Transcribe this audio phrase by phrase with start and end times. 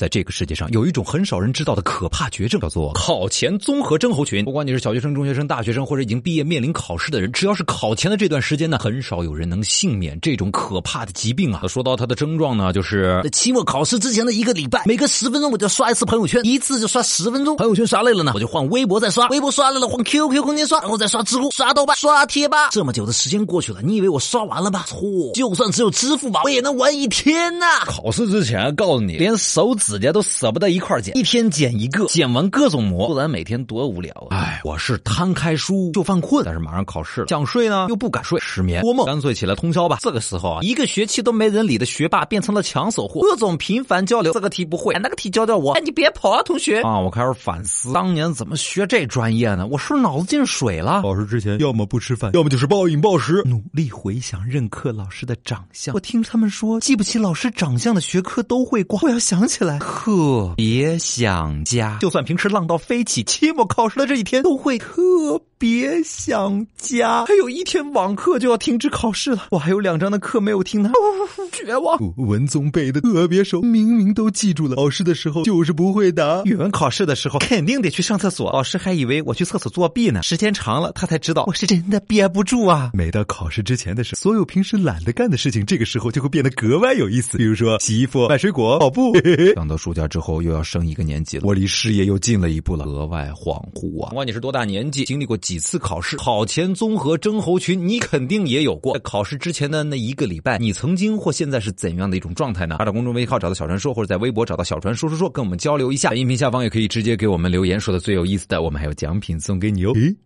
[0.00, 4.42] 在这个世界上，有一种很少人知道的可怕绝症，叫做考前综合症候群。
[4.42, 11.68] 不管你是小学生、中学生、大学生，或者已经毕业面临考试的人，只要是考前的这段时间呢，很少有人能幸免这种可怕的疾病啊。
[11.68, 17.54] 说到它的症状呢，就是期末考试之前的一个礼拜，每隔十分钟我就刷一次朋友圈，一次就刷十分钟。
[17.58, 22.70] 朋友圈刷累了呢，我就换微博再刷，微博刷累了换 QQ 空间刷，然后再刷知乎、刷豆瓣、刷贴吧。
[22.70, 24.86] 这么久的时间过去了，你以为我刷完了吧？
[24.86, 24.98] 错，
[25.34, 27.66] 就算只有支付宝，我也能玩一天呐。
[27.84, 30.70] 考试之前告诉你，连手指甲都舍不得。
[30.70, 34.36] 一块剪，一天剪一个，剪完各种磨，不然每天多无聊啊！
[34.36, 39.98] 哎，我是摊开书就犯困，但是马上考试了，想睡呢又不敢睡，失眠多梦，干脆起来通宵吧。
[40.00, 45.72] 这个时候啊，一个学期都没人理的学霸变成了抢手货，各种频繁交流，这个题不会，那个题教教我。
[45.72, 47.00] 哎，你别跑啊，同学啊！
[47.00, 49.66] 我开始反思，当年怎么学这专业呢？
[49.66, 51.02] 我是不是脑子进水了？
[51.02, 53.42] 考试之前，要么不吃饭，要么就是暴饮暴食。
[53.44, 59.00] 努力回想任课老师的长相，我听他们说，记不起老师长相的学科都会挂。
[59.02, 60.54] 我要想起来，特。
[60.56, 67.26] 别想家，就算平时浪到飞起，期末考试的这一天都会特别想家。
[67.26, 70.90] 还有一天网课就要停止考试了，我还有两张的课没有听呢，
[71.52, 71.98] 绝望。
[72.16, 76.42] 文综背的特别熟，明明都记住了，考试的时候就是不会答。
[76.44, 80.22] 语文考试的时候肯定得去上厕所，老师还以为我去厕所作弊呢。
[80.22, 82.90] 时间长了，他才知道我是真的憋不住啊。
[82.92, 87.38] 每到考试之前的时候，所有平时懒得干的事情，这个时候就会变得格外有意思。
[87.38, 89.12] 比如说洗衣服、买水果、跑步。
[89.56, 90.50] 等到暑假之后又。
[90.50, 94.08] 又要升一个年级了，我离事业又近了一步了，格外恍惚啊！
[94.08, 98.94] 不管你是多大年纪，经历过几次考试，考前综合征候群，你肯定也有过。
[98.94, 102.76] 在考试之前的那一个礼拜，你曾经或现在是怎样的一种状态呢？
[102.78, 106.14] 发到公众微信号找到小传说，或者在微博找到小传说说说，跟我们交流一下。
[106.14, 109.90] 音频下方也可以直接给我们留言，说的最有意思的，我们还有奖品送给你哦。
[109.96, 110.16] 咦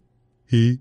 [0.50, 0.78] 咦。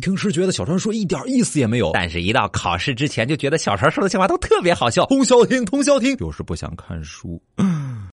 [0.00, 5.04] 平时觉得小传说一点意思也没有，但是一到考试之前就觉得小传说的笑话都特别好笑。
[5.06, 7.42] 通宵听，通宵听，就是不想看书。